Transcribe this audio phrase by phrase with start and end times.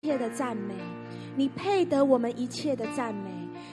[0.00, 0.74] 一切的赞美，
[1.34, 3.30] 你配得我们一切的赞美，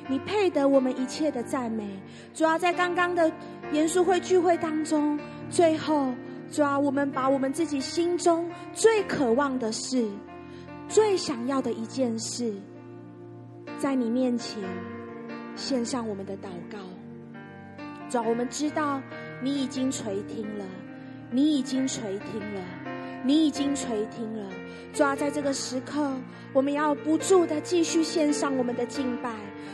[0.10, 1.88] 你配得我们一切的赞美。
[2.33, 3.32] 主要在刚刚的
[3.71, 5.19] 严肃会聚会当中，
[5.51, 6.11] 最后
[6.50, 10.09] 主要我们把我们自己心中最渴望的事、
[10.88, 12.55] 最想要的一件事，
[13.78, 14.64] 在你面前
[15.55, 16.80] 献上我们的祷告。
[18.10, 19.00] 主要我们知道
[19.44, 20.66] 你已经垂听了，
[21.30, 22.62] 你已经垂听了，
[23.26, 24.44] 你已经垂听了。
[24.94, 26.12] 主要在这个时刻，
[26.54, 29.32] 我们要不住的继续献上我们的敬拜。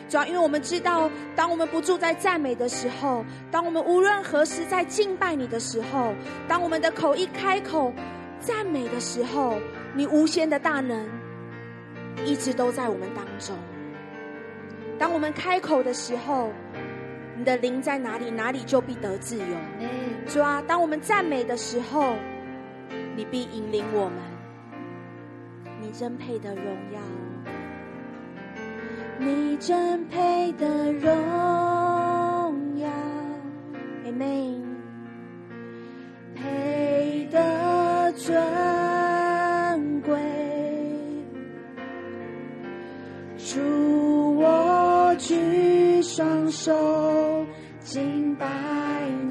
[0.07, 6.13] 主要因为我们知道，当我们不住在赞美的时候，当我们无论何时在敬拜你的时候，
[6.47, 7.93] 当我们的口一开口
[8.39, 9.57] 赞美的时候，
[9.93, 11.05] 你无限的大能
[12.25, 13.55] 一直都在我们当中。
[14.97, 16.51] 当我们开口的时候，
[17.37, 19.45] 你的灵在哪里，哪里就必得自由。
[20.27, 22.15] 主啊，当我们赞美的时候，
[23.15, 24.17] 你必引领我们。
[25.81, 26.99] 你真配的荣耀，
[29.17, 31.09] 你真配的荣
[32.77, 32.87] 耀
[34.05, 34.61] ，Amen，
[36.35, 40.19] 配的尊贵，
[43.37, 43.59] 主
[44.37, 47.45] 我举双手
[47.79, 48.45] 敬拜
[49.27, 49.30] 你，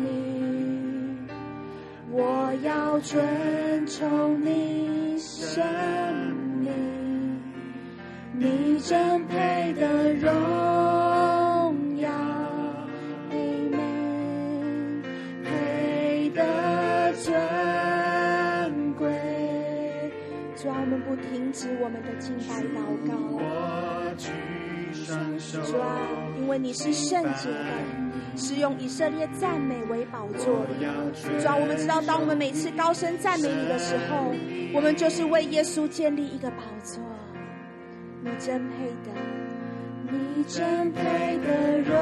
[2.23, 5.65] 我要尊崇你生
[6.59, 6.69] 命。
[8.35, 10.31] 你真配的荣
[11.97, 12.11] 耀
[13.31, 15.03] ，Amen，
[15.43, 17.33] 配的尊
[18.99, 19.09] 贵。
[20.57, 23.15] 主啊，我们不停止我们的敬拜祷告。
[24.19, 24.29] 主
[25.79, 25.89] 啊，
[26.39, 27.57] 因为你是圣洁的，
[28.37, 30.67] 是用以色列赞美为宝座。
[31.15, 34.33] 主啊，我们知道，当我们每次高声赞美你的时候，
[34.73, 37.03] 我们就是为耶稣建立一个宝座。
[38.23, 39.11] 你真配的，
[40.37, 41.95] 你真配的荣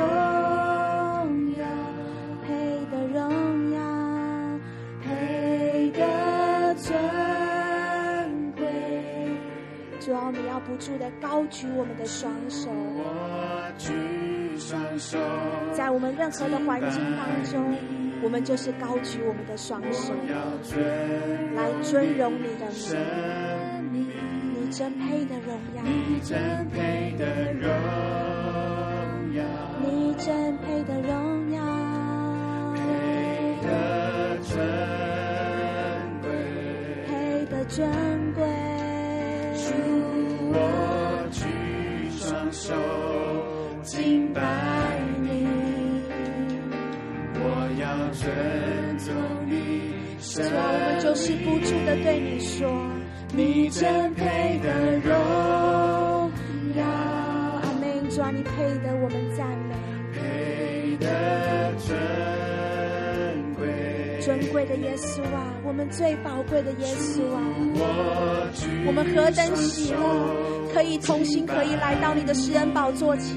[1.56, 1.64] 耀，
[2.44, 2.48] 配
[2.90, 3.80] 的荣耀，
[5.02, 6.92] 配的尊
[8.56, 8.67] 贵。
[10.00, 14.37] 主啊，我们要不住的高举我们的双手，我举双手，
[15.73, 17.77] 在我们任何的环境当中，
[18.23, 20.13] 我们就是高举我们的双手，
[21.55, 22.67] 来尊荣你的
[23.91, 24.08] 名。
[24.52, 27.70] 你真配的荣耀，你真配的荣
[29.35, 29.42] 耀，
[29.80, 31.63] 你真配的荣耀，
[32.74, 32.80] 配
[33.63, 33.67] 的
[34.42, 34.52] 尊
[36.20, 36.29] 贵，
[37.07, 37.11] 配
[37.47, 37.89] 的尊
[38.35, 38.45] 贵。
[39.57, 39.73] 主，
[40.52, 40.57] 我
[41.33, 41.41] 举
[42.11, 42.74] 双手
[43.98, 44.41] 敬拜
[45.20, 45.48] 你，
[47.35, 47.42] 我
[47.81, 48.31] 要尊
[48.97, 49.13] 重
[49.45, 49.91] 你。
[50.20, 52.70] 主啊，我们就是不住的对你说。
[53.35, 56.31] 你真配得荣
[56.77, 58.09] 耀，阿门。
[58.09, 59.75] 主啊，你配得我们赞美，
[60.15, 61.07] 配得
[61.79, 61.98] 尊
[63.57, 63.67] 贵，
[64.20, 67.42] 尊贵的耶稣啊，我们最宝贵的耶稣啊，
[68.86, 69.98] 我们何等喜乐，
[70.78, 73.36] 可以同心，可以来到你的施恩宝座前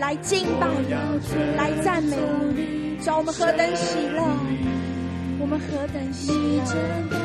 [0.00, 0.92] 来敬拜你，
[1.56, 2.16] 来赞美
[2.56, 2.96] 你。
[2.96, 4.20] 主，我们何等喜乐，
[5.38, 7.21] 我们何等喜乐。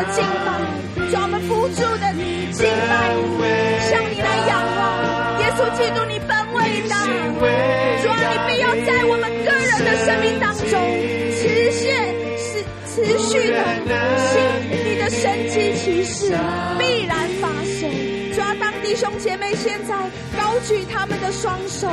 [0.00, 0.48] 的敬拜，
[1.10, 2.08] 主啊，我们不住的
[2.56, 2.92] 敬拜
[3.36, 3.44] 你，
[3.84, 4.80] 向你来仰望。
[5.40, 7.04] 耶稣基督，你本伟大。
[8.00, 10.72] 主啊，你必要在我们个人的生命当中
[11.36, 11.92] 持续、
[12.40, 13.60] 是持续的
[14.16, 14.32] 行
[14.72, 16.32] 你的神奇奇事，
[16.78, 17.84] 必然发生。
[18.32, 19.94] 主啊，当弟兄姐妹，现在
[20.38, 21.86] 高举他们的双手，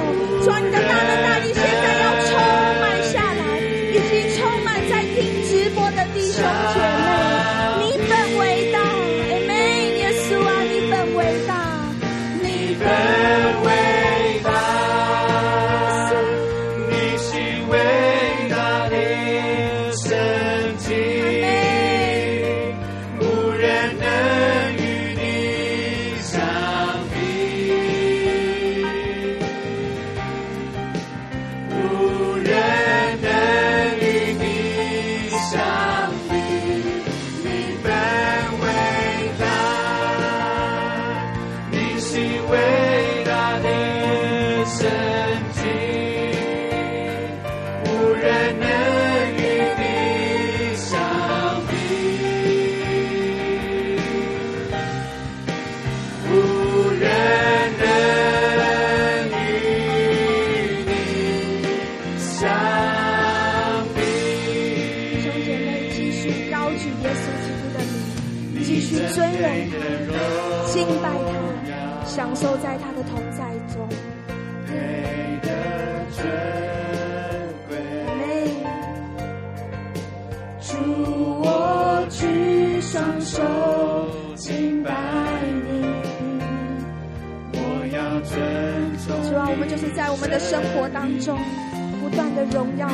[0.44, 2.40] 主啊你的大能大力，现在要充
[2.80, 3.67] 满下来，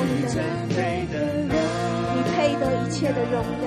[0.06, 0.20] 你
[2.36, 3.66] 配得一切的荣耀。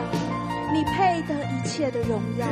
[0.72, 2.46] 你配得一切的荣耀。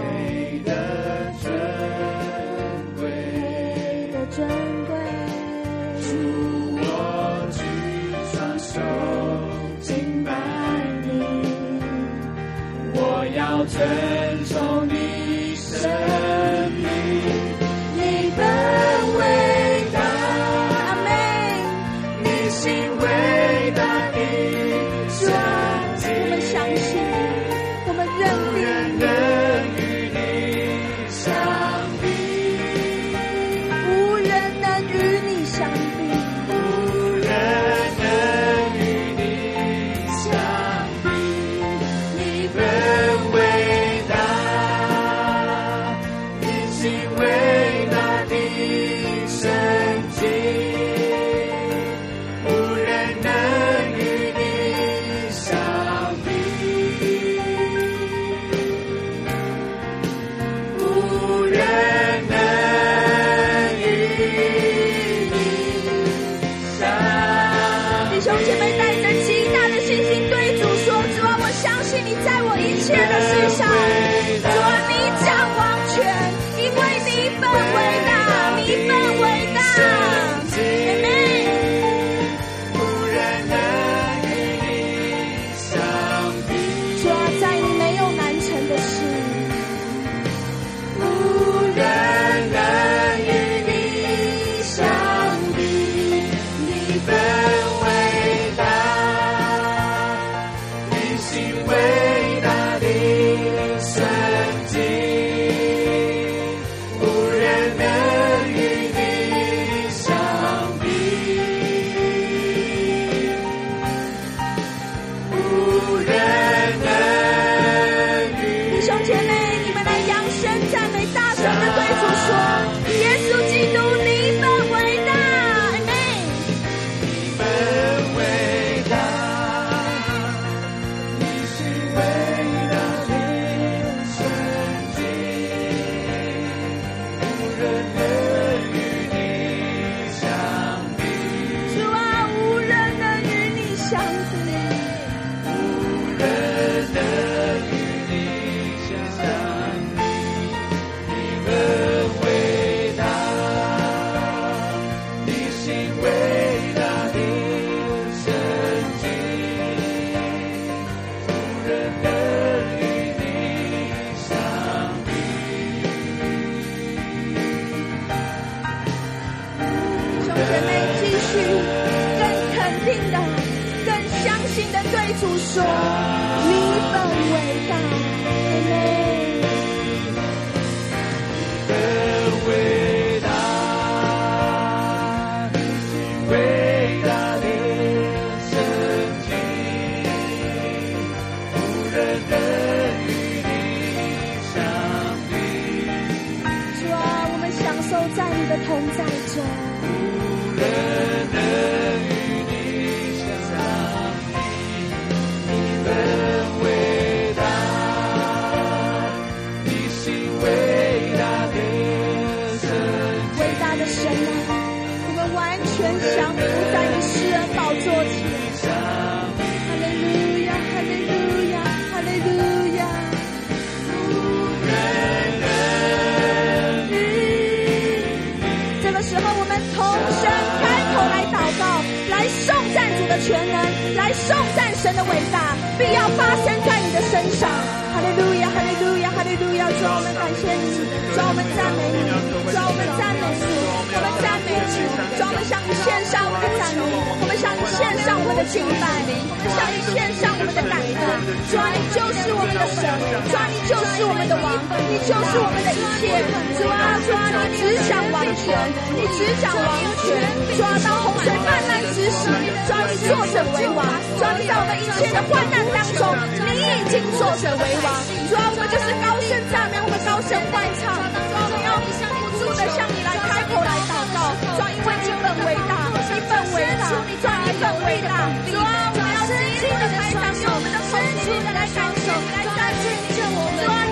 [254.06, 256.12] 我们的王，你就是我们的一切。
[256.56, 258.52] 主啊，主啊，你只想王权，
[258.94, 259.72] 你只想王
[260.04, 260.12] 权。
[260.54, 262.28] 主到，当洪水泛滥之时，
[262.68, 263.80] 抓，你坐着为王。
[264.20, 266.04] 抓到，你在我们一切的患难当中，
[266.44, 267.88] 你已经坐着为王。
[268.28, 270.84] 主啊，我们就是高声赞美，我们高声欢唱。
[270.92, 274.36] 主啊，我们要不住的向你来开口来祷告。
[274.36, 275.72] 主啊，因为你本伟大，
[276.12, 278.12] 你本伟大，主啊，你本伟大。
[278.52, 279.32] 主，我们要尽
[279.64, 280.92] 力的拍掌用我们的丰
[281.24, 282.92] 足，来感受，来赞美。
[283.36, 283.83] 我们。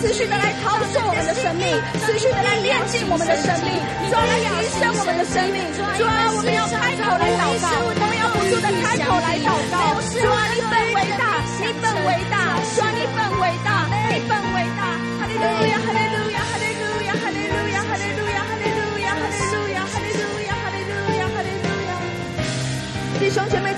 [0.00, 1.64] 持续的来陶冶我们的生命，
[2.04, 3.72] 持续的来炼净我们的生命，
[4.10, 14.82] 抓，来提升我们的生命，主啊，我们要开口来祷告，我们要不住的开口来祷告，主啊，你本伟大，你本伟大，主啊，你本伟大，你本伟大，
[15.16, 16.15] 哈利路亚，哈利路亚，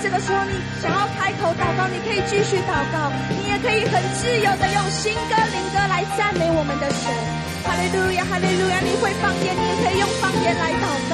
[0.09, 7.13] 这个时候你想要开口祷告，你可以继续祷告，你也可以很自由的用新歌灵歌来赞美我们的神。
[7.61, 8.79] 哈利路亚，哈利路亚！
[8.81, 10.89] 你会方言，你也可以用方言来祷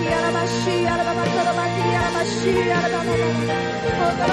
[0.00, 3.52] 咿呀啦吧嘘呀啦吧吧，哒啦吧咿呀啦吧嘘呀啦吧吧吧，
[3.92, 4.24] 哦哒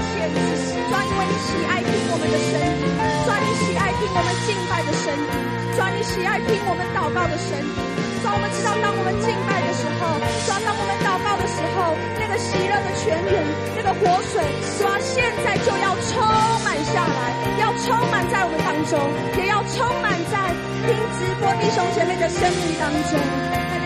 [0.00, 2.82] 任何的限制，主啊，因为你喜爱听我们的声音，
[3.24, 5.30] 主啊，你喜爱听我们敬拜的声音，
[5.74, 7.68] 主啊，你喜爱听我们祷告的声音，
[8.20, 13.44] 主啊，我们知道当我们敬拜的时候，主啊，当我们祷告的时候，那个喜乐的泉源，
[13.76, 14.40] 那个活水，
[14.78, 16.20] 主啊，现在就要充
[16.64, 17.20] 满下来，
[17.60, 18.96] 要充满在我们当中，
[19.36, 20.36] 也要充满在
[20.88, 23.79] 听直播弟兄姐妹的生命当中。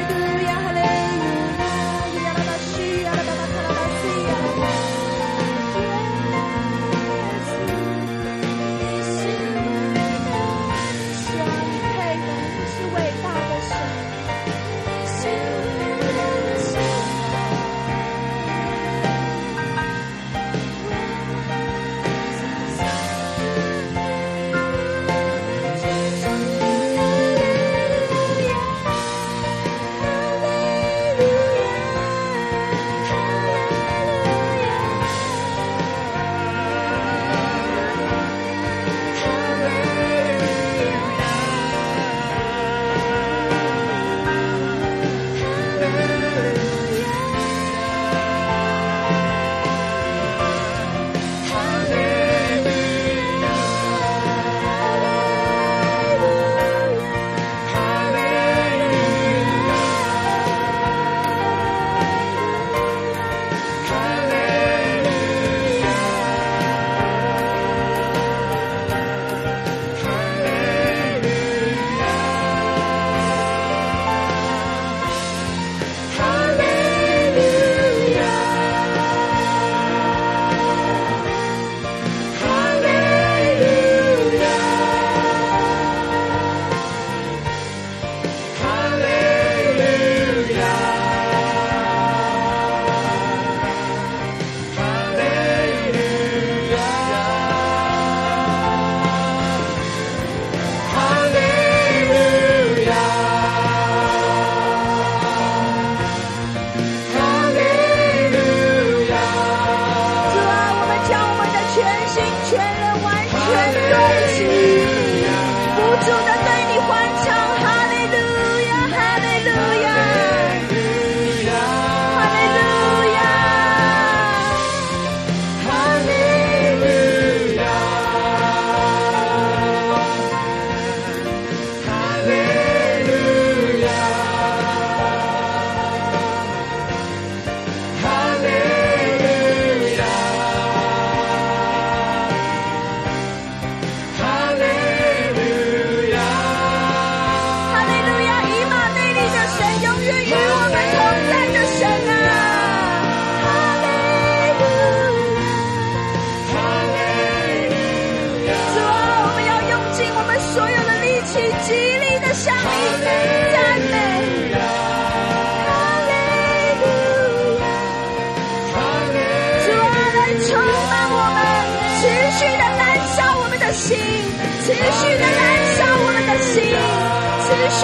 [116.05, 116.44] to the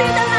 [0.00, 0.29] Từ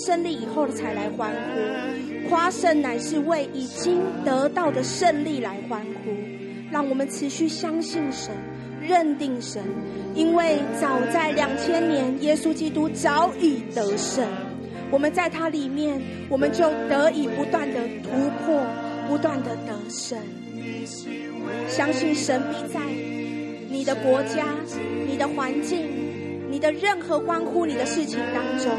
[0.00, 6.10] 胜，利以后才来欢呼，夸胜乃是为已经得到的胜利来欢呼。
[6.72, 8.32] 让我们持续相信神，
[8.80, 9.62] 认定神，
[10.14, 14.24] 因为早在两千年，耶稣基督早已得胜。
[14.90, 18.10] 我们在他里面，我们就得以不断的突
[18.44, 18.60] 破，
[19.08, 20.18] 不断的得胜。
[21.68, 22.80] 相信神必在
[23.68, 24.46] 你的国家、
[25.08, 25.88] 你的环境、
[26.48, 28.70] 你的任何关乎你的事情当中，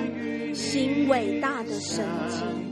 [0.62, 2.71] 行伟大的神迹。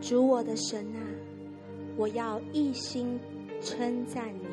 [0.00, 1.00] 主我的神啊，
[1.96, 3.20] 我要一心
[3.60, 4.46] 称赞你，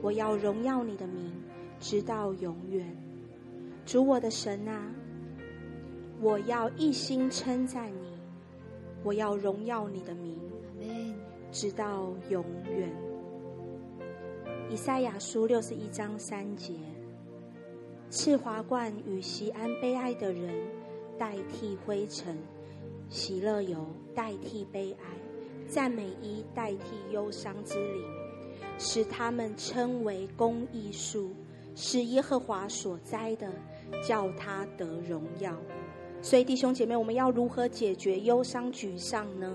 [0.00, 1.30] 我要荣耀你的名，
[1.78, 2.96] 直到永远。
[3.84, 4.90] 主我的神啊，
[6.20, 8.18] 我要一心称赞你，
[9.04, 10.38] 我要荣耀你的名，
[11.52, 12.90] 直到永远。
[14.70, 16.74] 以赛亚书六十一章三节：
[18.10, 20.54] 赐华冠与西安悲哀的人，
[21.18, 22.36] 代替灰尘。
[23.10, 25.06] 喜乐油代替悲哀，
[25.66, 28.04] 赞美衣代替忧伤之灵，
[28.78, 31.30] 使他们称为公义树，
[31.74, 33.50] 是耶和华所栽的，
[34.06, 35.56] 叫他得荣耀。
[36.20, 39.54] 所以弟兄姐妹，我们要如何解决忧伤沮丧呢？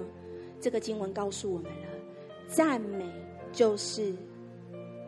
[0.59, 1.87] 这个经文告诉我们了，
[2.47, 3.05] 赞美
[3.51, 4.15] 就是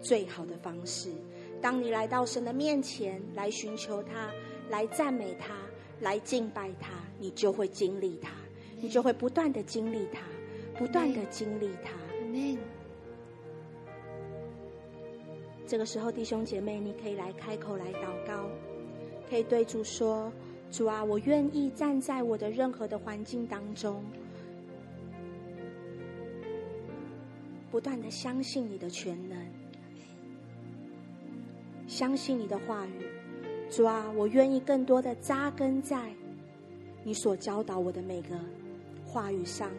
[0.01, 1.09] 最好的方式。
[1.61, 4.29] 当你来到神的面前来寻求他，
[4.69, 5.55] 来赞美他。
[6.01, 8.31] 来敬拜他，你就会经历他，
[8.79, 10.21] 你就会不断的经历他，
[10.77, 11.91] 不断的经历他。
[15.67, 18.47] 这个时候，弟兄姐妹，你可以来开口来祷告，
[19.27, 20.31] 可以对主说
[20.69, 24.03] ：“主啊，我愿意站在我的任何的环境当中，
[27.71, 29.37] 不断的相信你的全能，
[31.87, 33.09] 相信你的话语。”
[33.69, 36.09] 主啊，我愿意更多的扎根在
[37.03, 38.29] 你所教导我的每个
[39.03, 39.69] 话语上，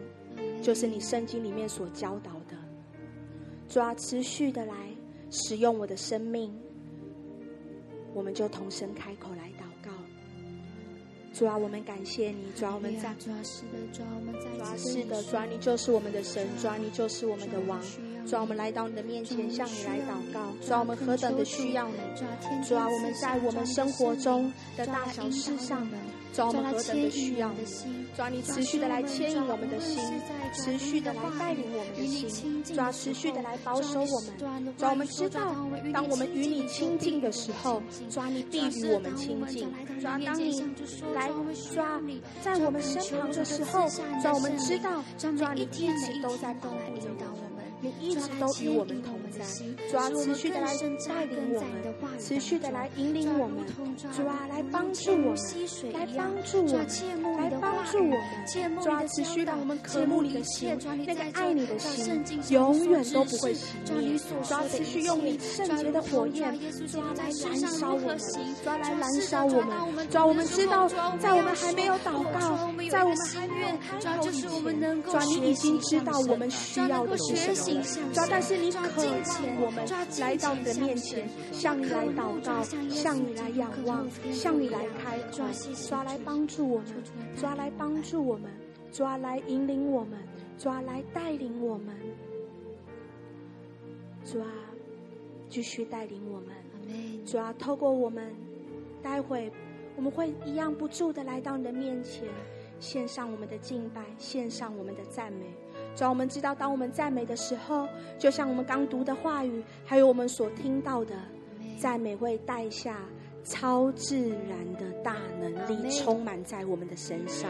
[0.61, 2.55] 就是你圣经里面所教导的。
[3.67, 4.73] 主啊，持续的来
[5.31, 6.53] 使用我的生命，
[8.13, 9.91] 我们就同声开口来祷告。
[11.33, 13.15] 主啊，我们感谢你，主啊，我们赞。
[13.17, 14.57] 主啊，是的，主啊，我们在。
[14.57, 17.79] 主啊，是的，主啊，你就是我们的神，主啊，你就是我们的王。
[18.27, 20.51] 主啊，我们来到你的面前，向你来祷告。
[20.61, 21.93] 主啊，我们何等的需要你！
[22.67, 25.87] 主啊，我们在我们生活中的大小事上，
[26.33, 27.63] 主啊，我们何等的需要你！
[28.17, 30.03] 主啊，你持续的来牵引我们的心，
[30.53, 32.61] 持续的来带领我们的心。
[32.63, 34.37] 主啊，持续的来保守我们。
[34.77, 35.55] 主啊，我们知道，
[35.93, 39.71] 当我们与你亲近的时候，主啊，你必与我们亲近。
[40.01, 40.61] 主啊，当你
[41.15, 41.29] 来
[41.73, 42.01] 抓
[42.43, 47.16] 在我们身旁的时候，主啊，我们知道，主啊，你一直都在保护着我们。
[47.99, 49.45] 你一直都与我们同在，
[49.89, 50.75] 主啊，持续的来
[51.07, 51.71] 带领我们，
[52.19, 53.65] 持续的来引领我们，
[54.11, 55.37] 主啊，来帮助我们，
[55.93, 56.87] 来帮助我们，
[57.37, 58.17] 来帮助我们，
[58.81, 64.17] 主啊，持续让我们渴慕你的心，那个爱你的心，永远都不会熄灭。
[64.17, 66.53] 主啊，持续用你圣洁的火焰，
[66.87, 70.09] 主啊，来燃烧我们，主啊，来燃烧我们。
[70.09, 70.87] 主啊，我们知道，
[71.19, 77.81] 在我们还没有祷告，在我们还没有开口以前，主啊，你已经知道我们需要的是什么。
[78.13, 79.85] 主，但是你渴望我们
[80.19, 86.87] 来到你的面前，向你来祷告，向你来仰望，向你来开口，主来帮助我们，
[87.39, 88.51] 抓来帮助我们，
[88.91, 90.19] 抓来引领我们，
[90.57, 91.95] 抓来带领我们，
[94.25, 94.47] 主啊，
[95.49, 96.47] 继续带领我们，
[97.25, 98.33] 主啊，透过我们，
[99.01, 99.51] 待会
[99.95, 102.27] 我们会一样不住的来到你的面前，
[102.79, 105.45] 献上我们的敬拜，献上我们的赞美。
[105.95, 107.87] 主要我们知道，当我们赞美的时候，
[108.19, 111.15] 就像我们刚读的话语，还有我们所听到的
[111.77, 112.99] 赞美，会带下
[113.43, 117.49] 超自然的大能力，充满在我们的身上。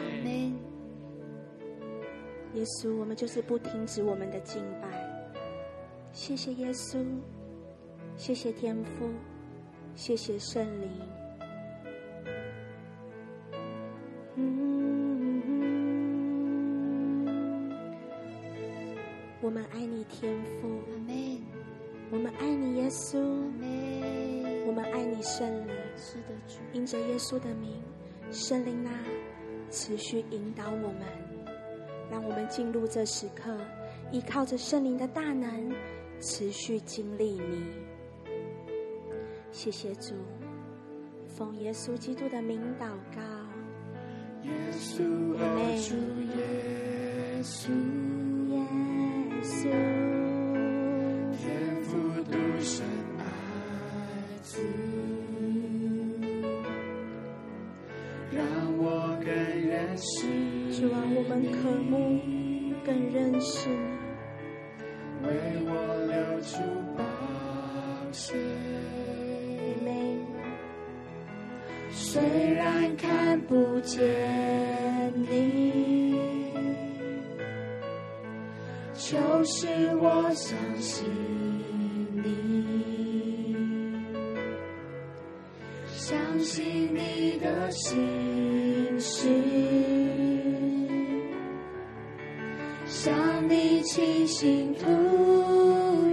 [2.53, 4.87] 耶稣，我们就是不停止我们的敬拜。
[6.11, 7.05] 谢谢耶稣，
[8.15, 9.09] 谢谢天父，
[9.95, 10.89] 谢谢圣灵。
[14.35, 15.41] 嗯。
[19.41, 20.67] 我们爱你，天父。
[22.09, 23.19] 我们爱你，耶稣。
[24.65, 25.75] 我们爱你，圣灵。
[25.97, 26.55] 是的，主。
[26.73, 27.81] 因着耶稣的名，
[28.31, 28.91] 圣灵啊，
[29.69, 31.01] 持续引导我们，
[32.09, 33.57] 让我们进入这时刻，
[34.11, 35.71] 依靠着圣灵的大能，
[36.21, 37.65] 持续经历你。
[39.51, 40.15] 谢谢主，
[41.27, 43.21] 奉耶稣基督的名祷告。
[44.43, 45.03] 耶稣，
[45.35, 45.43] 耶
[47.43, 47.67] 稣。
[49.59, 50.06] 天
[61.43, 62.19] 主啊，我们渴慕
[62.85, 65.29] 更认识你，为
[65.65, 65.71] 我
[66.07, 66.57] 流出
[66.97, 67.03] 宝
[68.11, 68.35] 血。
[71.89, 72.21] 虽
[72.53, 74.03] 然看不见
[75.29, 76.15] 你。
[78.93, 81.05] 就是我相信
[93.97, 94.85] 向你倾心吐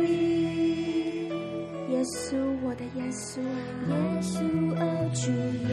[0.04, 1.28] 意。
[1.90, 3.44] 耶稣，我的耶稣啊，
[3.90, 5.30] 耶稣啊，主
[5.68, 5.70] 耶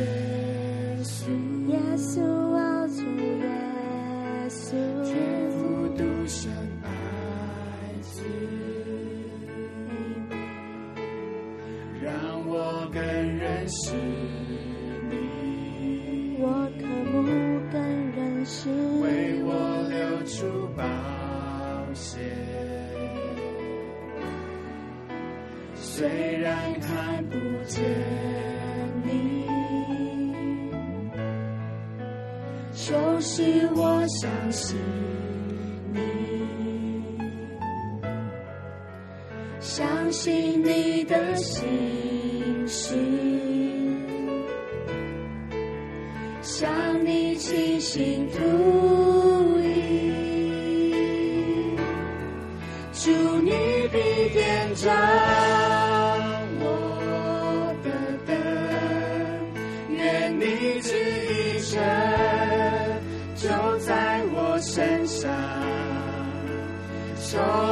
[1.03, 1.31] 稣，
[1.67, 2.21] 耶稣
[2.53, 3.47] 啊，主耶
[4.49, 4.71] 稣，
[5.03, 6.51] 天父独生。
[13.73, 14.40] 是你，
[26.01, 26.09] 虽
[26.39, 27.35] 然看不
[27.67, 27.83] 见
[29.03, 29.45] 你，
[32.73, 34.79] 就是我相信
[35.93, 35.99] 你，
[39.59, 42.97] 相信你的心事。
[46.41, 50.11] 向你倾心吐意，
[52.91, 53.11] 祝
[53.41, 53.51] 你
[53.91, 53.99] 必
[54.33, 54.89] 点着
[67.31, 67.70] 从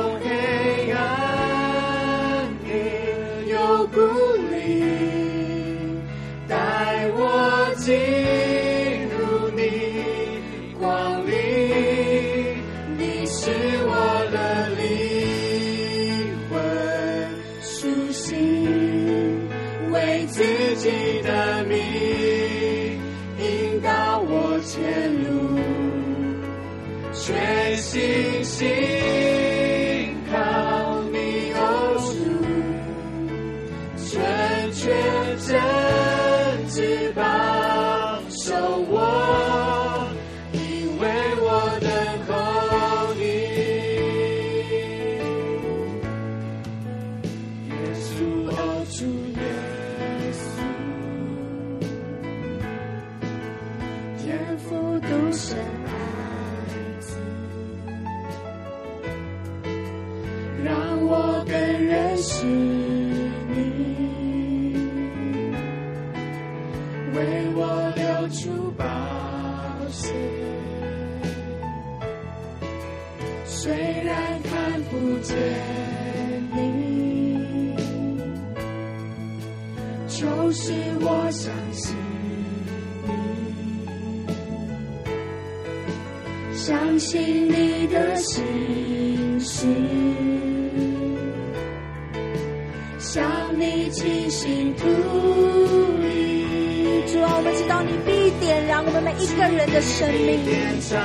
[99.99, 100.97] 生命延长，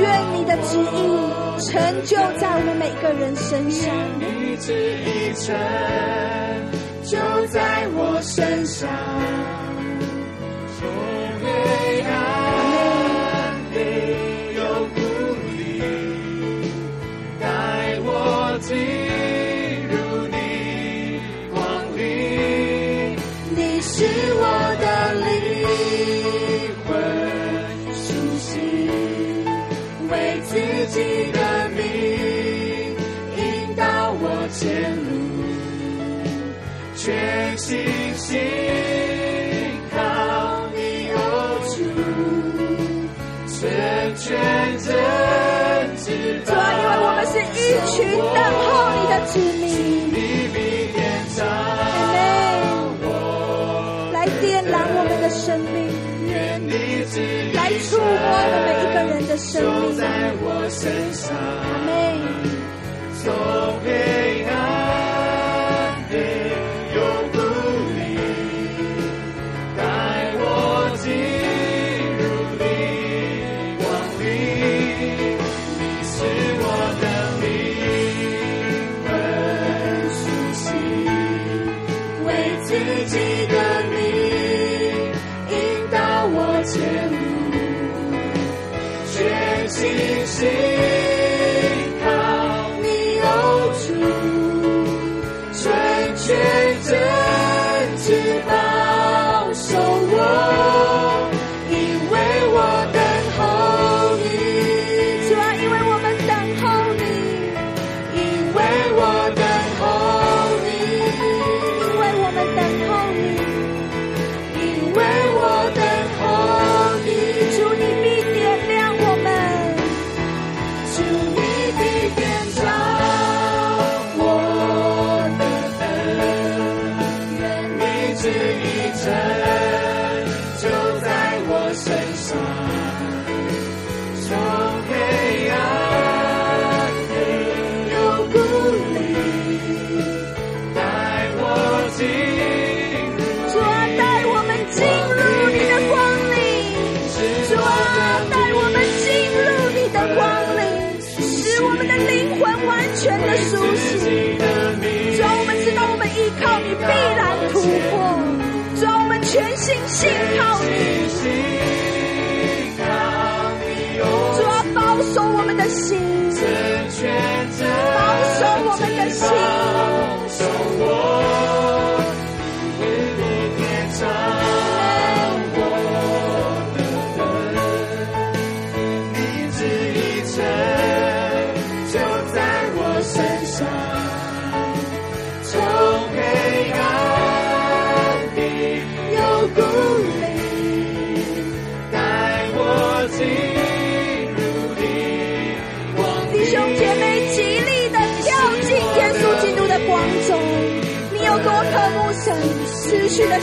[0.00, 0.82] 愿你的旨意
[1.60, 5.54] 成就在我们每个人身上，你旨意成
[7.04, 8.88] 就在我身上。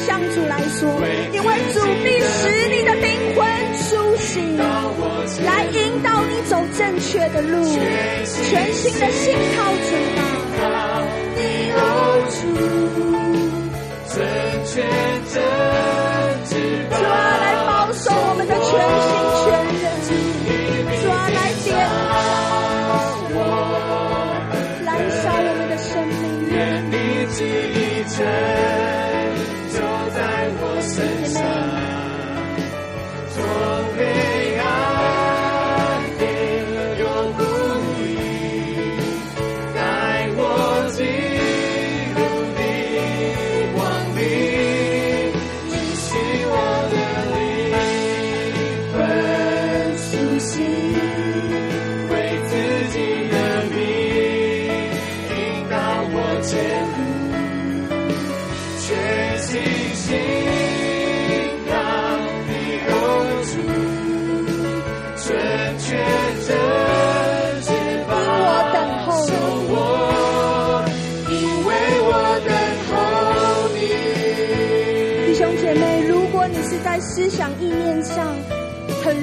[0.05, 0.79] 向主来说，
[1.33, 3.39] 因为主必使你的灵魂
[3.77, 4.57] 苏醒，
[5.45, 7.63] 来引导你走正确的路，
[8.25, 10.19] 全新的信靠主吧。
[15.33, 15.90] 主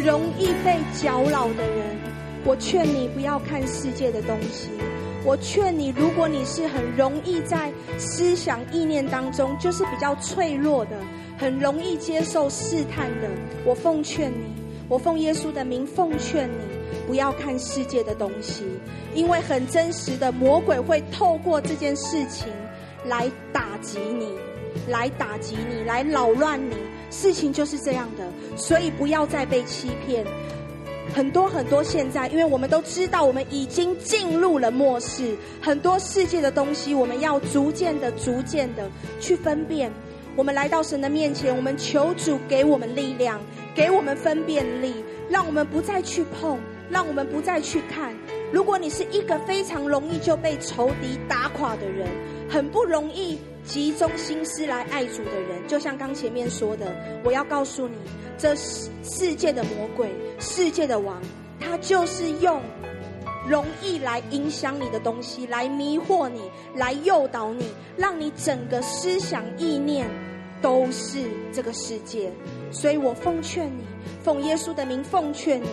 [0.09, 1.99] 容易被搅扰的人，
[2.43, 4.71] 我劝你不要看世界的东西。
[5.23, 10.97] 我劝你，如果你是很容易在思想意念当中，就是比较脆弱的，
[11.37, 13.29] 很容易接受试探的，
[13.67, 14.47] 我奉劝你，
[14.89, 16.57] 我奉耶稣的名奉劝你，
[17.07, 18.65] 不要看世界的东西，
[19.15, 22.49] 因为很真实的魔鬼会透过这件事情
[23.05, 24.33] 来打击你，
[24.91, 26.75] 来打击你，来扰乱你。
[27.11, 28.25] 事情就是这样的，
[28.57, 30.25] 所以不要再被欺骗。
[31.15, 39.91] 很多很多，现在，因为我们都知道，我们已经进入了末世，很多世界的东西，我们要逐渐的、逐渐的去分辨。
[40.37, 43.41] 我们来到神的面前，我们求主给我们力量，
[43.75, 46.59] 给我们分辨力，让我们不再去碰，
[46.91, 48.15] 让我们不再去看。
[48.53, 52.07] 如果你是一个非常容易就被仇敌打垮的人，
[52.49, 53.39] 很不容易
[53.69, 56.87] 集中心思来爱主的人，就像刚前面说的，
[57.23, 57.97] 我要告诉你。
[58.39, 61.21] 这世界的魔鬼，世界的王，
[61.61, 62.63] 他就是用
[63.47, 66.41] 容易来影响你的东西，来迷惑你，
[66.75, 67.67] 来诱导你，
[67.97, 70.09] 让你整个思想意念
[70.63, 72.33] 都是这个世界。
[72.71, 73.83] 所以我奉劝你，
[74.23, 75.69] 奉耶稣的名奉劝你，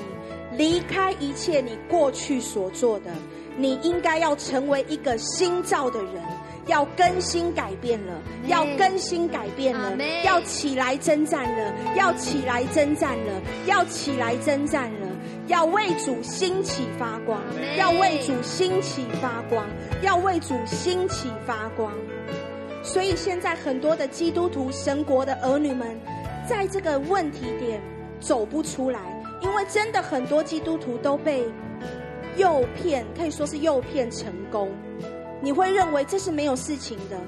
[0.57, 3.11] 离开一切你过去所做的，
[3.55, 6.15] 你应该要成为一个新造的人。
[6.67, 8.13] 要更新改变了，
[8.47, 15.07] 要更新改变了，要起来征战了，要起来征战了，要起来征战了，
[15.47, 17.39] 要为主兴起发光，
[17.77, 19.67] 要为主兴起发光，
[20.01, 21.91] 要为主兴起发光。
[22.81, 25.99] 所以现在很多的基督徒、神国的儿女们，
[26.47, 27.81] 在这个问题点
[28.19, 28.99] 走不出来，
[29.41, 31.43] 因为真的很多基督徒都被
[32.37, 34.69] 诱骗，可以说是诱骗成功。
[35.41, 37.19] 你会认为这是没有事情的，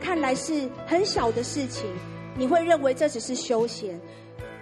[0.00, 1.86] 看来是很小的事情。
[2.36, 3.98] 你会认为这只是休闲，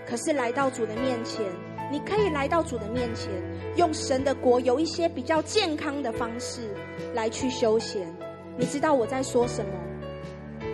[0.06, 1.44] 可是来到主的面前，
[1.90, 3.30] 你可以来到主的面前，
[3.76, 6.74] 用神的国有一些比较健康的方式
[7.14, 8.14] 来去休闲。
[8.58, 9.72] 你知道我在说什么？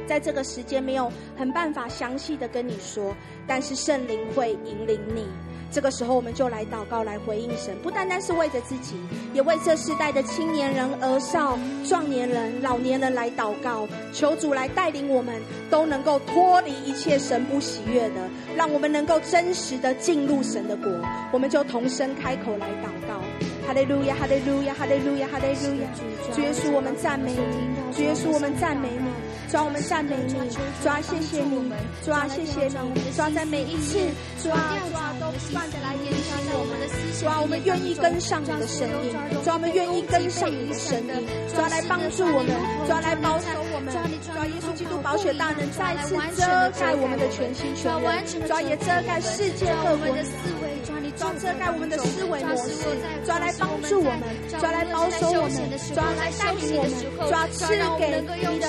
[0.08, 3.14] 在这个时间没有很办法详细的跟你说，
[3.46, 5.26] 但是圣灵会引领你。
[5.70, 8.96] 这个时候，我们就来祷告，来回应神，不单单是为着自己，
[9.34, 15.40] 也为这世代的青年人、儿少、壮年人、老年人来祷告，求主来带领我们，
[15.70, 20.90] 都能够脱离一切神不喜悦的，让我们能够真实的进入神的国。
[21.32, 23.20] 我们就同声开口来祷告：
[23.66, 25.88] 哈利路亚，哈利路亚，哈利路亚，哈利路亚！
[26.34, 29.10] 主耶稣，我们赞美你；主耶稣，我们赞美你。
[29.50, 31.72] 主，我们赞美你；主，谢谢你；
[32.04, 32.76] 主，谢谢你；
[33.16, 33.98] 主啊，在每一次，
[34.42, 37.32] 主啊，主啊，都不断的来延续我们的思想。
[37.32, 42.52] 主，我们愿意跟上你的声音；主，我们愿意跟上你的声音；主，来帮助我们；
[42.84, 43.88] 主，来保守我们；
[44.20, 46.44] 主，耶稣基督宝血大能再次遮
[46.78, 52.84] 盖我们的全心全人；主，也遮盖世界各国的思维；主啊，遮盖我们的思维模式；
[53.24, 55.56] 主啊，来帮助我们；主啊，来保守我们；
[55.88, 56.92] 主，来带领我们；
[57.24, 58.68] 主，赐给你的。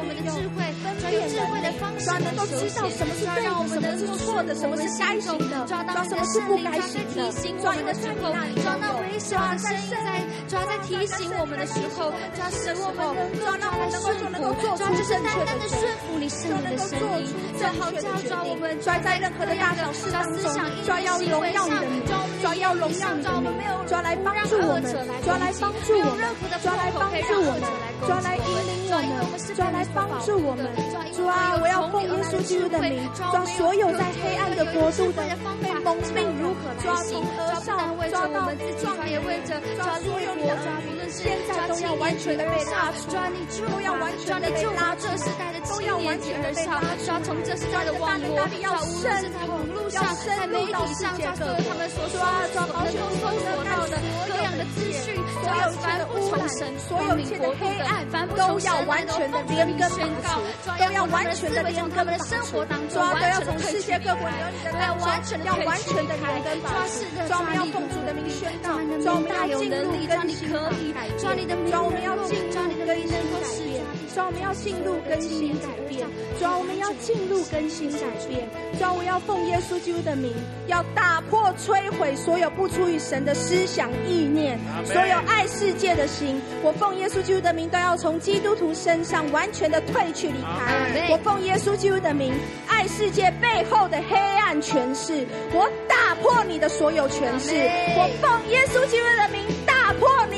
[0.00, 0.64] 我们的智慧，
[0.96, 7.28] 专有智慧的方式，能够知道什么是对的，什么是错的，什么是该行的，抓到什么是不该行的。
[7.60, 8.32] 抓你的时候，
[8.64, 13.28] 抓那微小的声音在，抓在提醒我们的时候，抓使我们
[13.92, 17.28] 能够就能够做出正确的顺服你圣灵的声音，
[17.60, 20.48] 最好抓抓我们抓在任何的大小事当中，
[20.88, 22.00] 抓要荣耀你的名，
[22.40, 24.88] 抓要荣耀你的名，抓来帮助我们，
[25.28, 26.24] 抓来帮助我们，
[26.64, 27.68] 抓来帮助我们，
[28.08, 28.96] 抓来引领我
[29.28, 29.89] 们，抓来。
[29.94, 30.66] 帮助我们，
[31.12, 31.58] 主啊！
[31.60, 35.22] 我要奉耶稣基督的名，抓所有在黑暗的国度的
[35.62, 37.76] 被蒙蔽，如何抓从儿少
[38.10, 40.80] 抓到壮年，为着抓所有国家，
[41.10, 43.10] 现在都要完全的被拉出，
[43.66, 45.08] 都要完全的被拉出，
[45.68, 49.58] 都要完全的被拉出，抓从这世代的网络，要渗透，
[49.92, 51.62] 要渗透到世界各地，
[52.12, 52.20] 抓
[52.54, 53.98] 抓保守所得到的
[54.28, 58.06] 各样的资讯，所有凡不从神、所有一切的黑暗，
[58.36, 59.70] 都要完全的连。
[59.70, 62.12] 根拔除，都要完全的连根拔
[62.44, 69.74] 除，抓都要从世界各国完全要完全的连根拔除，抓我们要奉主的名宣告，抓我们要进入
[70.06, 70.50] 更新
[71.00, 71.08] 改
[71.46, 73.80] 变，抓我们要进入更新改变，
[74.14, 76.06] 抓我们要进入更新改变，
[76.38, 77.98] 抓我们要进入更新改
[78.28, 78.48] 变，
[78.78, 80.32] 抓我要奉耶稣基督的名，
[80.66, 89.70] 要打破摧毁所有不出于神的思想意念，所有爱世界的心，我奉耶稣基督的名，都要从基督徒身上完全。
[89.70, 92.34] 的退去离开，我奉耶稣基督的名，
[92.66, 97.54] 爱世界背后的黑暗权势，我打破你的所有权势，
[97.94, 99.40] 我奉耶稣基督的名，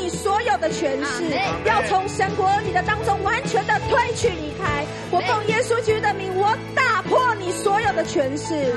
[0.03, 1.23] 你所有的权势，
[1.65, 7.32] 要从神国儿女的当中完全的退去离开，我奉耶稣基督的名，我打破你
[7.63, 8.75] 所有的权势。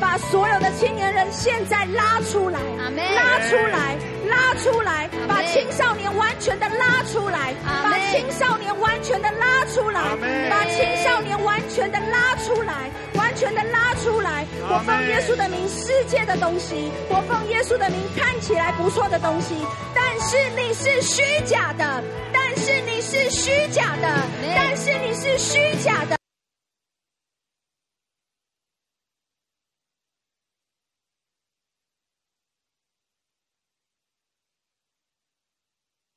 [0.00, 2.58] 把所有的青年人现在拉出来。
[2.90, 3.96] 拉出来，
[4.28, 10.16] 拉出来，把青少年完全的拉出来，把青少年完全的拉出来，
[10.50, 14.44] 把青少年完全的拉出来，完全的拉出来。
[14.62, 19.54] 我奉耶稣的名，世界的东西，我奉耶稣的名，看起来不错的东西，
[19.94, 26.16] 但是你是虚假的，但是你是虚假的，但是你是虚假的。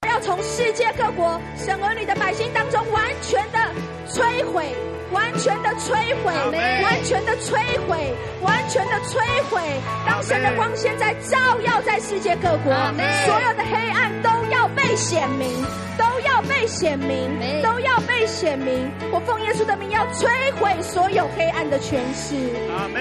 [0.07, 3.57] 要从世界各国神儿女的百姓当中完全的
[4.05, 4.65] 摧毁，
[5.13, 6.33] 完全的摧毁，
[6.83, 7.55] 完全的摧
[7.88, 9.15] 毁，完全的摧
[9.49, 9.61] 毁。
[10.05, 12.73] 当神的光现在照耀在世界各国，
[13.25, 15.47] 所有的黑暗都要被显明，
[15.97, 17.31] 都要被显明，
[17.63, 18.91] 都要被显明。
[19.13, 20.27] 我奉耶稣的名要摧
[20.59, 22.36] 毁所有黑暗的权势。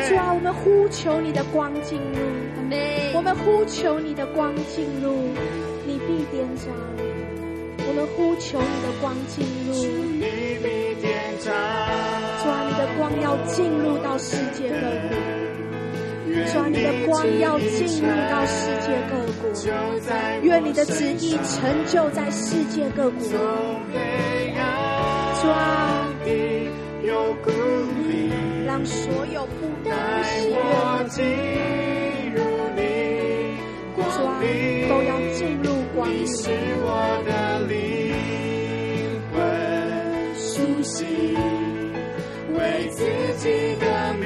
[0.08, 2.70] 主啊，我们呼求你的光进入，
[3.12, 5.34] 我们呼求你的光进入。
[5.86, 7.13] 你必点着，我
[7.94, 9.72] 我们呼求你的光进入。
[11.38, 15.14] 主啊，你的光要进入到世界各国。
[16.50, 19.46] 主啊，你的光要进入到世界各国。
[20.42, 23.20] 愿你的旨意成就在世界各国。
[23.28, 23.36] 主
[25.48, 26.10] 啊，
[28.66, 31.93] 让所有不得不喜悦，
[36.24, 36.48] 你是
[36.80, 37.74] 我的灵
[39.30, 39.36] 魂
[40.34, 41.06] 苏醒，
[42.56, 43.04] 为自
[43.36, 44.24] 己的名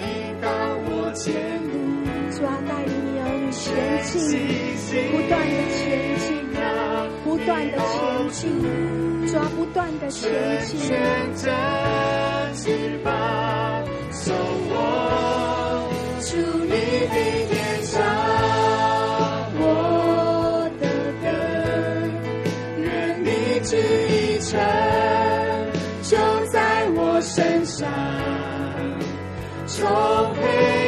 [0.00, 0.02] 引
[0.40, 0.50] 导
[0.88, 1.32] 我前
[1.62, 1.70] 路。
[2.32, 4.10] 主啊，带领你儿女前进，
[5.12, 5.86] 不断的前
[6.18, 6.42] 进，
[7.22, 8.42] 不断的前进，
[9.28, 10.26] 主啊，不断的前
[10.64, 10.74] 进。
[29.74, 30.81] 从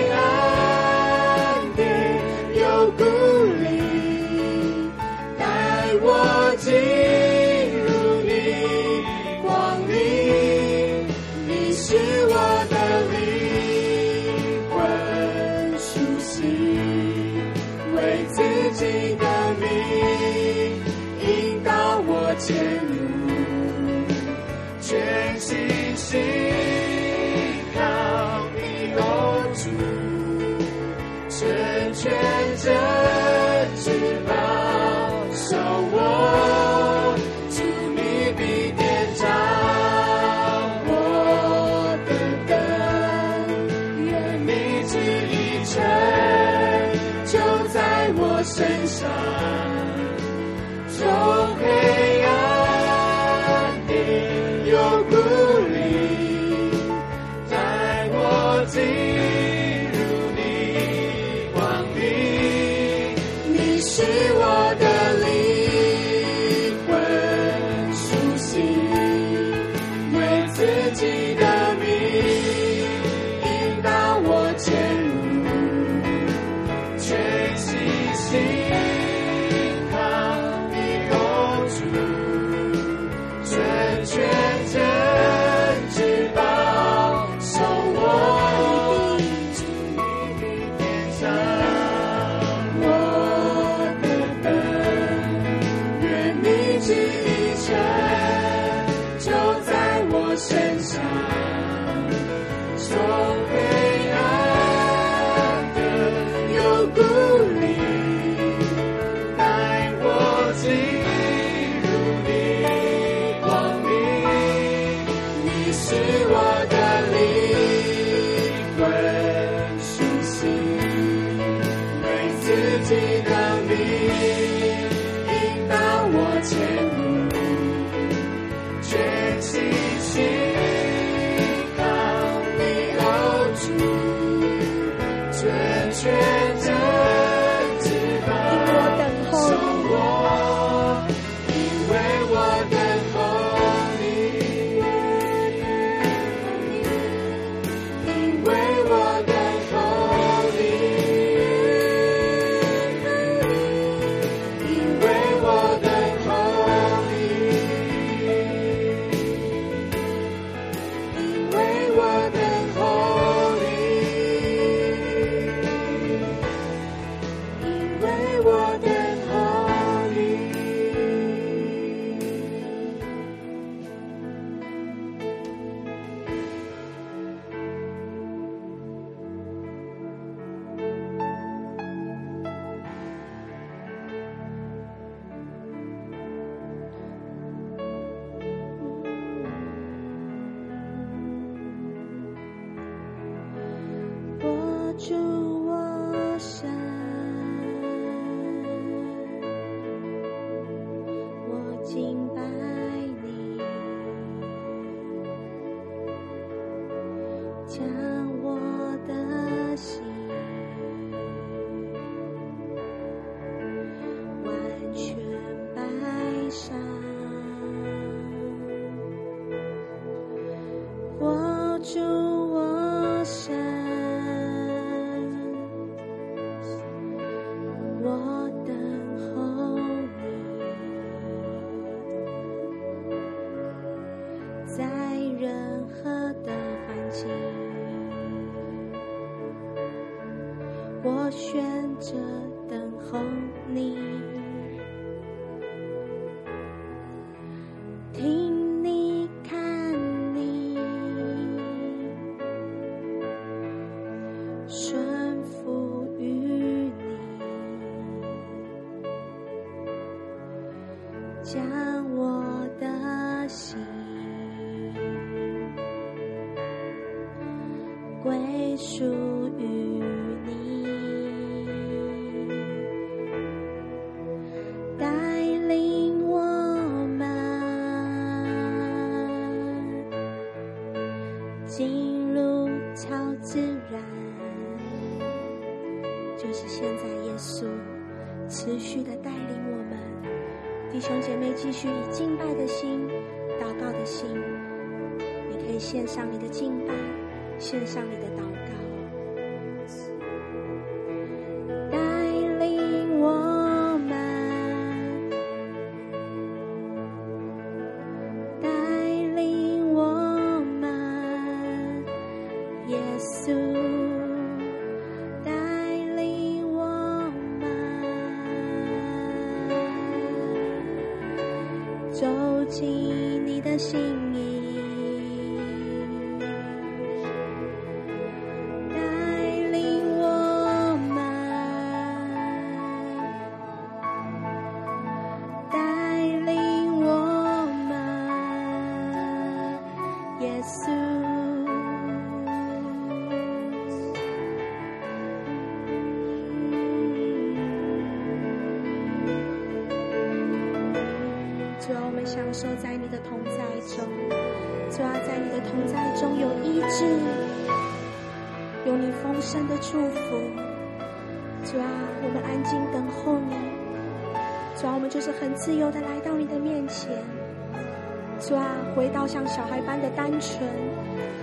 [368.94, 370.60] 回到像小孩般的单纯，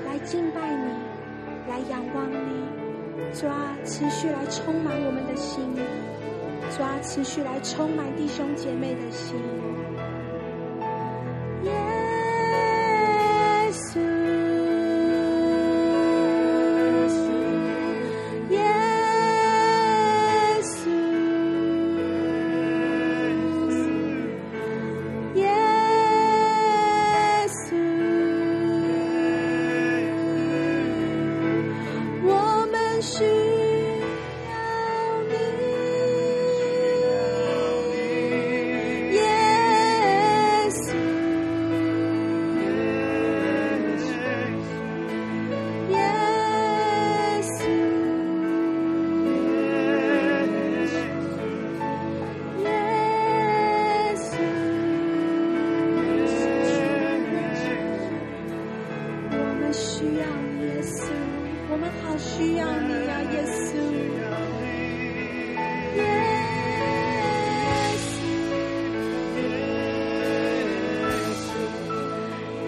[0.05, 0.91] 来敬拜你，
[1.69, 2.61] 来仰望你。
[3.33, 5.63] 抓，持续来充满我们的心。
[6.77, 9.35] 抓，持续来充满弟兄姐妹的心。
[62.41, 63.77] 需要你啊，耶稣，
[65.95, 66.01] 耶
[68.01, 68.33] 稣，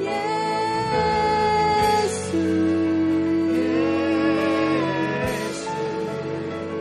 [0.03, 0.07] 耶
[2.05, 2.31] 稣，
[5.17, 5.73] 耶稣，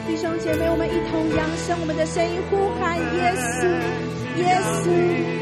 [0.06, 3.64] 弟兄姐妹，我们一同扬声，我们的声音呼喊耶稣，
[4.42, 5.32] 耶稣。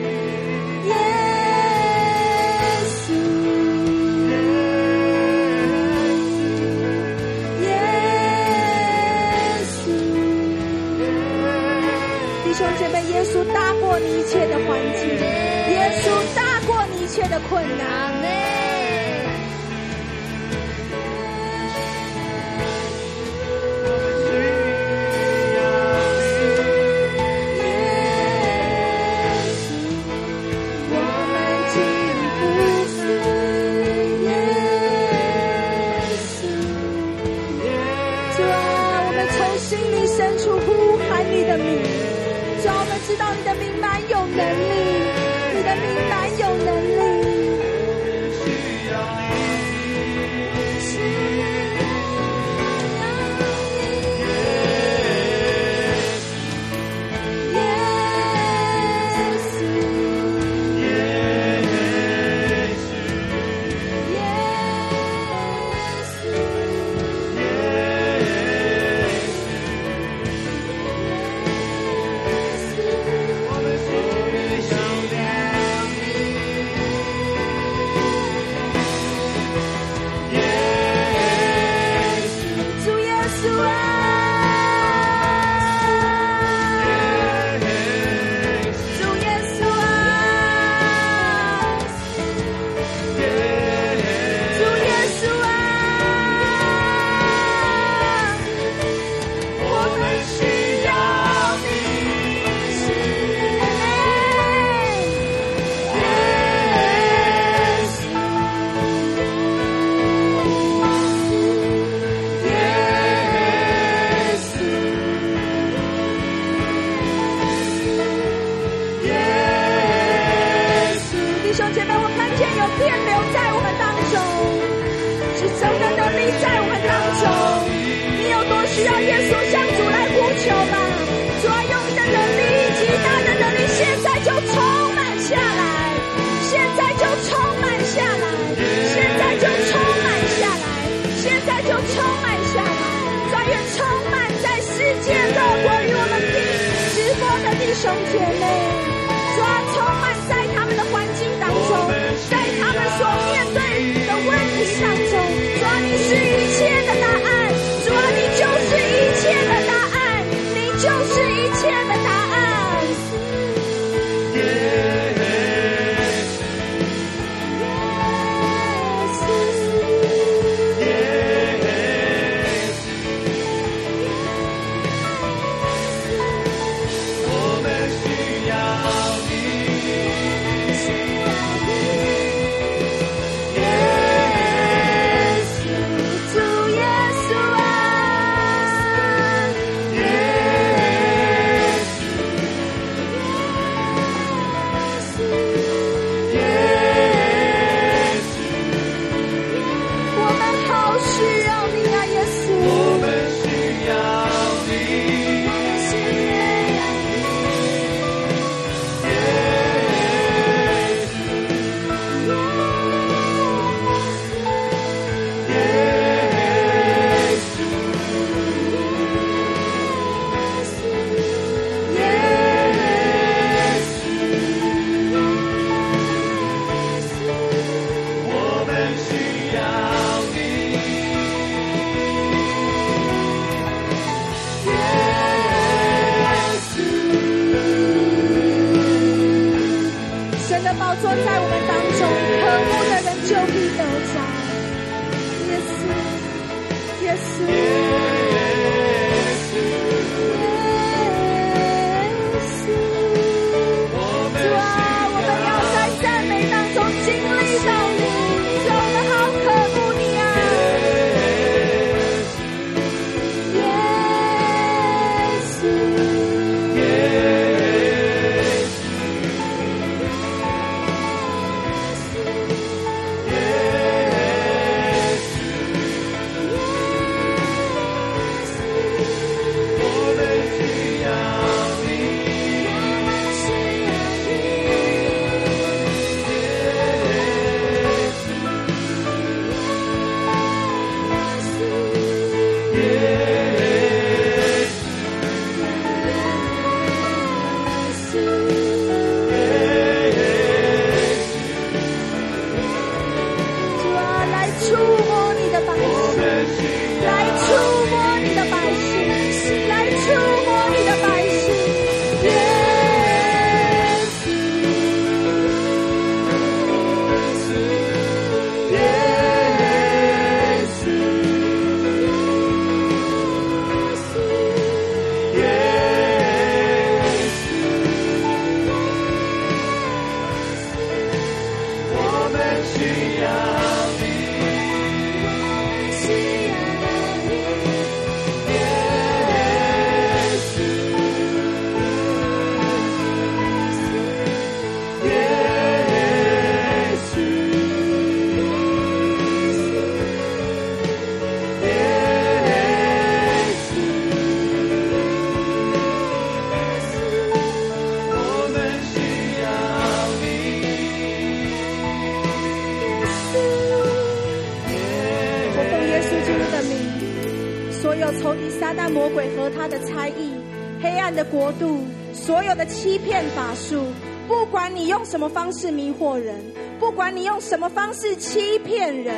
[372.68, 373.84] 欺骗法术，
[374.28, 376.36] 不管你用什么方式迷惑人，
[376.78, 379.14] 不管你用什么方式欺骗人，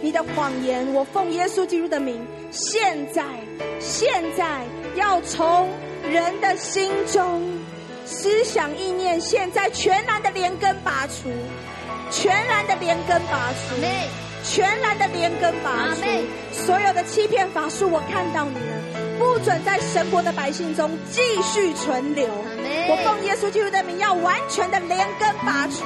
[0.00, 3.24] 你的谎言，我奉耶稣基督的名，现在，
[3.80, 4.62] 现在
[4.94, 5.68] 要从
[6.08, 7.42] 人的心中
[8.04, 11.28] 思想意念，现在全然的连根拔除，
[12.12, 13.74] 全然的连根拔除，
[14.44, 16.02] 全然的连根拔除，
[16.52, 18.73] 所有的欺骗法术，我看到你了，
[19.18, 22.26] 不准在神国的百姓中继续存留。
[22.86, 25.84] 我奉耶稣基督的名，要完全的连根拔除，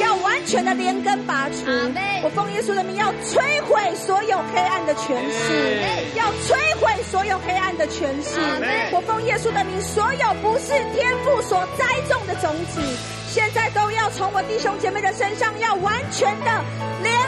[0.00, 1.66] 要完全的连根拔除。
[2.22, 8.40] 我奉耶稣的名，要摧毁所有黑暗的权势，要摧毁所有黑暗的权势。
[8.92, 12.80] 我奉耶稣的名，所有不是天父所栽种的种子，
[13.28, 16.64] 现在都要从我弟兄姐妹的身上，要完全的
[17.02, 17.19] 连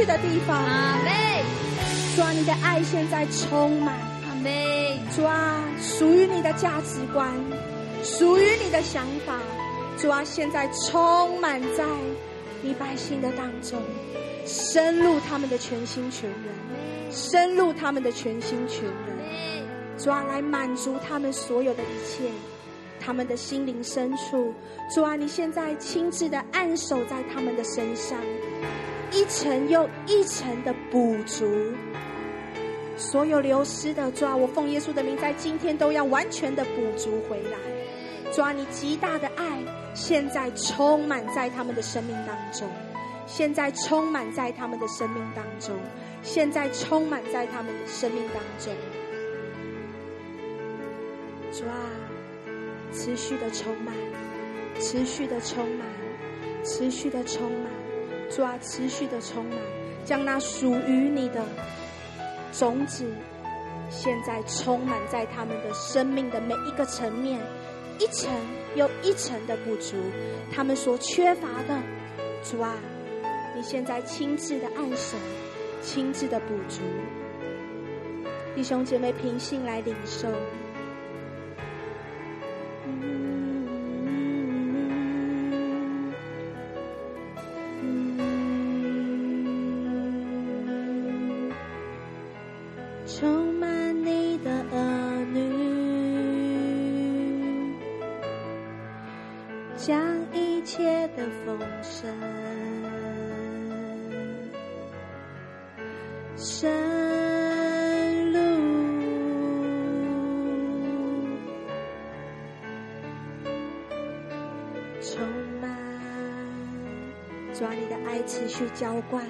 [0.00, 0.64] 去的地方。
[2.16, 3.94] 主啊，你的爱现在充满，
[4.26, 4.98] 阿妹。
[5.14, 7.30] 主啊，属于你的价值观，
[8.02, 9.38] 属于你的想法，
[9.98, 11.84] 主啊，现在充满在
[12.62, 13.78] 你百姓的当中，
[14.46, 16.38] 深入他们的全心全人。
[17.10, 19.66] 深入他们的全心全人，
[19.98, 22.30] 主啊，来满足他们所有的一切，
[23.00, 24.54] 他们的心灵深处。
[24.94, 28.16] 主啊，你现在亲自的按手在他们的身上，
[29.12, 31.46] 一层又一层的补足
[32.96, 34.10] 所有流失的。
[34.12, 37.58] 主啊，我奉耶稣的名，在今天都要完全的补足回来。
[38.32, 39.58] 主啊，你极大的爱
[39.94, 42.68] 现在充满在他们的生命当中。
[43.26, 45.76] 现在充满在他们的生命当中，
[46.22, 48.72] 现在充满在他们的生命当中。
[51.52, 51.74] 主啊，
[52.92, 53.94] 持续的充满，
[54.80, 55.86] 持续的充满，
[56.64, 57.70] 持续的充满。
[58.30, 59.58] 主啊，持续的充满，
[60.04, 61.44] 将那属于你的
[62.52, 63.04] 种子，
[63.90, 67.40] 现在充满在他们的生命的每一个层面，
[67.98, 68.30] 一层
[68.76, 69.96] 又一层的补足
[70.52, 71.78] 他们所缺乏的。
[72.42, 72.74] 主啊。
[73.52, 75.18] 你现在亲自的按手，
[75.82, 76.80] 亲自的补足，
[78.54, 80.28] 弟兄姐妹平心来领受。
[118.60, 119.24] 续浇灌，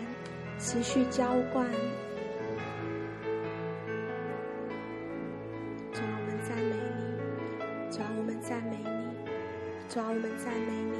[0.59, 1.65] 持续浇灌。
[5.93, 7.15] 主啊，我们赞美你，
[7.93, 8.91] 主啊，我们赞美你，
[9.89, 10.97] 主啊，我们赞美你，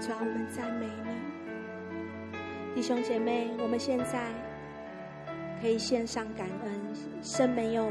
[0.00, 1.10] 主啊，我们赞美你。
[2.76, 4.32] 弟兄姐妹，我们现在。
[5.60, 6.72] 可以献上感恩，
[7.22, 7.88] 剩没有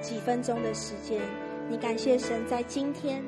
[0.00, 1.20] 几分钟的时间，
[1.68, 3.20] 你感谢神在今天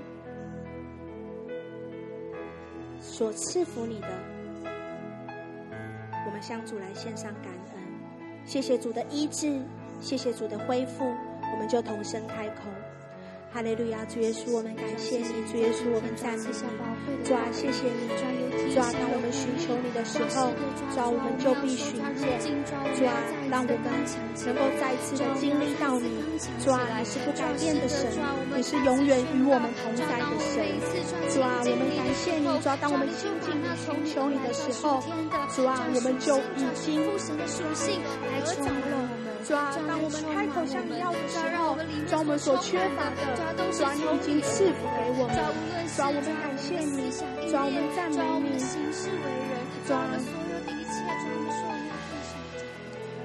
[3.00, 4.08] 所赐福你的，
[6.40, 7.82] 向主来献上感恩，
[8.44, 9.60] 谢谢主的医治，
[10.00, 11.04] 谢谢主的恢复，
[11.52, 12.70] 我们就同声开口。
[13.52, 16.54] 哈利路亚，主耶稣，我们感谢你，主耶稣，我们赞美你，
[17.26, 18.06] 主啊，谢谢你，
[18.70, 20.54] 主啊，当我们寻求你的时候，
[20.94, 22.38] 主啊，我们就必寻见，
[22.94, 23.10] 主啊，
[23.50, 23.90] 让我们
[24.46, 26.22] 能够再次的经历到你，
[26.62, 28.06] 主啊，你是不改变的神，
[28.54, 30.62] 你是永远与我们同在的神，
[31.34, 35.02] 主啊，我们感谢你，主啊，当我们亲近你、寻求你的时候，
[35.50, 39.09] 主啊，我们就已经得着了。
[39.46, 41.76] 主啊，当我们开口向你要的时候，
[42.06, 43.20] 主啊，我们所缺乏的，
[43.72, 45.36] 主啊，你已经赐福给我们。
[45.96, 47.10] 主啊，我们感谢你，
[47.50, 48.60] 主啊，我们赞美你。
[49.86, 49.96] 主啊，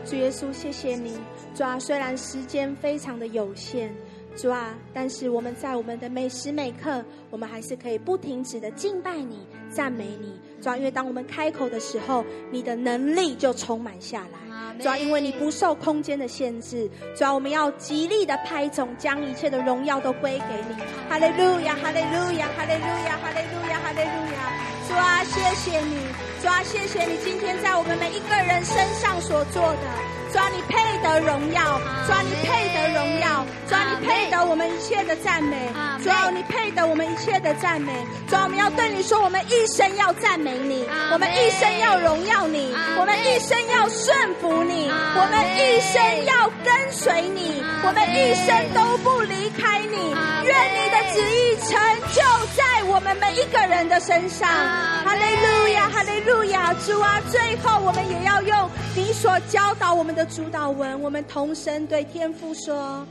[0.06, 1.18] 主耶稣，谢谢你。
[1.54, 3.94] 主啊，虽然时间非常的有限，
[4.36, 10.40] 主啊，但是我们在我们的每时每刻，我们还是可以不停止的敬拜你、赞美你。
[10.62, 14.40] 主要，因为当我们开口的时候，你的能力就充满下来。
[14.80, 20.76] 主要因为你不受空间的限制，主要我们要极力的拍总，将一切的荣耀都归给你。
[21.10, 24.52] 哈利路亚，哈利路亚，哈利路亚，哈利路亚，哈利路亚。
[24.88, 25.98] 主啊，谢谢你，
[26.42, 30.15] 主啊，谢谢你今天在我们每一个人身上所做的。
[30.36, 35.72] 主啊，你配得荣耀，主啊，你配得荣耀，主啊，你配得我们一切的赞美，
[36.04, 37.94] 主啊，你配得我们一切的赞美，
[38.28, 50.12] 主啊，我们要对你说，我们一生要赞美你，我们一生要荣耀你，我们一生要顺服你，我们一生要跟随你，我们一生都不离开你，
[50.44, 51.80] 愿你的旨意成
[52.12, 52.22] 就
[52.58, 54.50] 在我们每一个人的身上。
[54.50, 60.25] 哈利路亚，哈利路亚，主啊，最后我们也要用你所教导我们的。
[60.26, 63.06] 主祷文，我们同声对天父说：“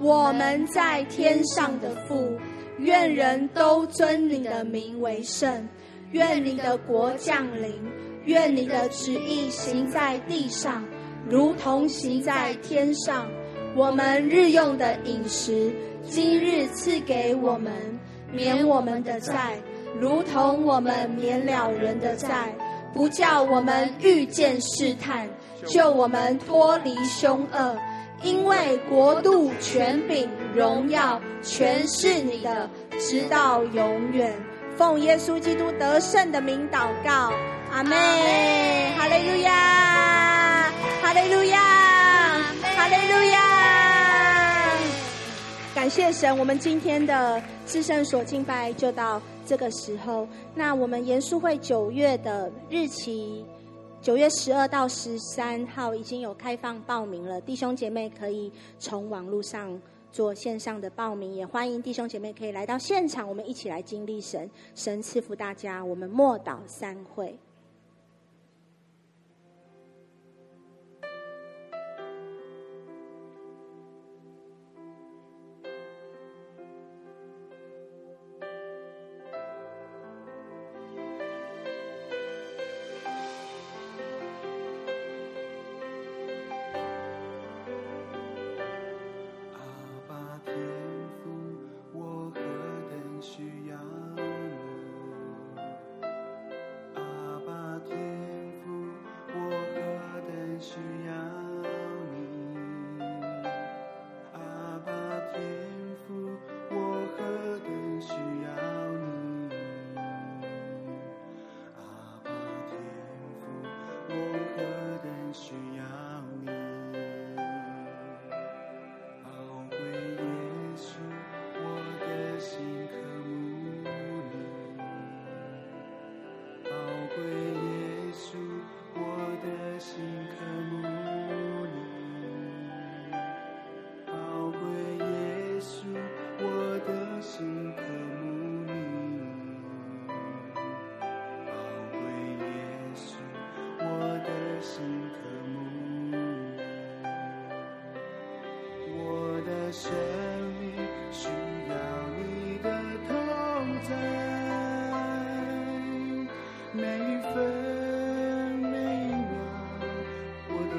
[0.00, 2.32] 我们在天上的父，
[2.78, 5.68] 愿人都尊你的名为圣，
[6.12, 7.74] 愿你的国降临，
[8.24, 10.84] 愿你的旨意行在地上，
[11.28, 13.26] 如同行在天上。
[13.76, 15.72] 我们日用的饮食，
[16.04, 17.72] 今日赐给我们，
[18.32, 19.58] 免我们的债，
[20.00, 22.54] 如同我们免了人的债，
[22.94, 25.28] 不叫我们遇见试探。”
[25.66, 27.76] 救我们脱离凶恶，
[28.22, 34.34] 因为国度、权柄、荣耀，全是你的，直到永远。
[34.76, 37.32] 奉耶稣基督得胜的名祷告，
[37.70, 37.96] 阿妹。
[38.96, 41.60] 哈利路亚，哈利路亚，
[42.62, 43.40] 哈利路亚。
[45.74, 50.26] 感谢神，我们今天的至圣所敬拜就到这个时候。
[50.54, 53.44] 那我们严肃会九月的日期。
[54.02, 59.78] 九月十二到十三号已经有开放报名了，弟兄姐妹可以从网络上
[60.10, 67.38] 做线上的报名，也欢迎弟兄姐妹可以来到现场，我们一起来经历神，神赐福大家，我们默祷三会。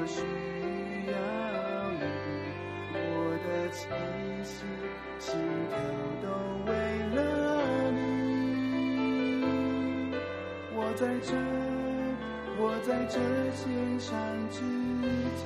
[0.02, 0.18] 我需
[1.06, 1.14] 要
[1.92, 2.02] 你，
[2.90, 3.06] 我
[3.46, 3.86] 的气
[4.42, 4.66] 息、
[5.20, 5.38] 心
[5.70, 5.78] 跳
[6.20, 6.26] 都
[6.66, 6.70] 为
[7.14, 7.16] 了
[7.92, 8.00] 你。
[10.74, 11.30] 我在这，
[12.58, 13.14] 我在这
[13.54, 13.62] 线
[14.00, 14.10] 上
[14.50, 14.58] 织
[15.36, 15.40] 起。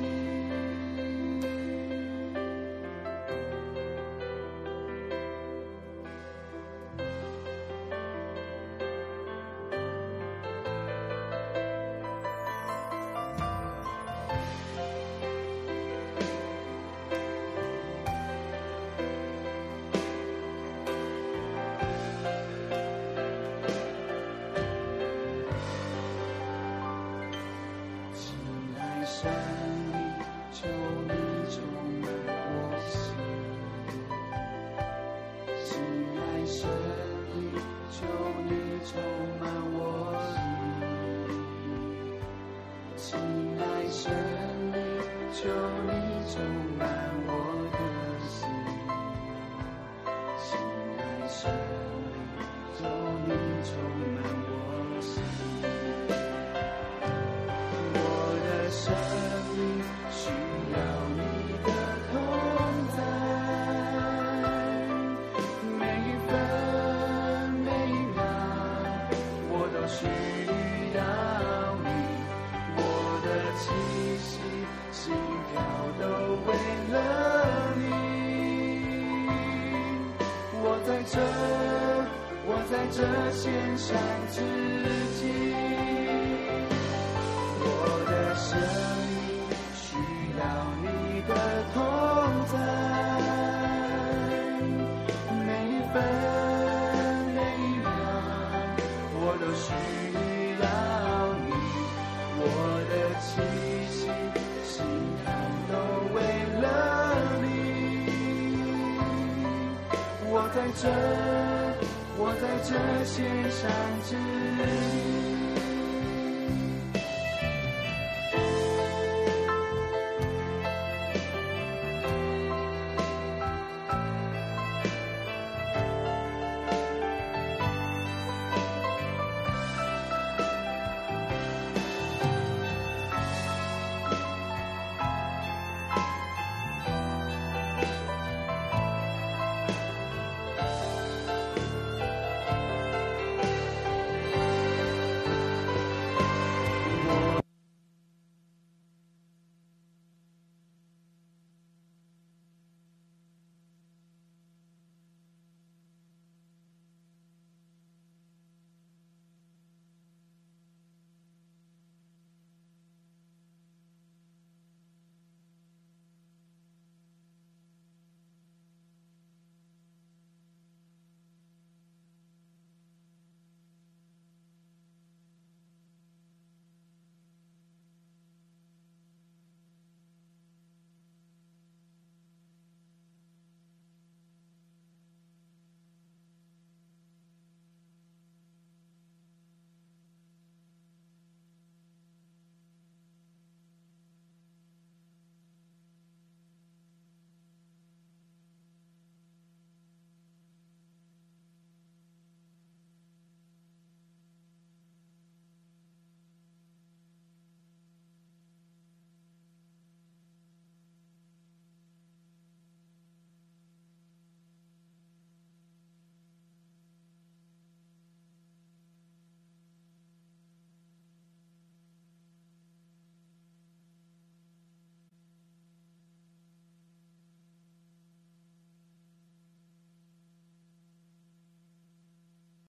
[110.29, 111.27] 我在这。
[112.19, 113.71] 我在这献上
[114.03, 115.46] 自己。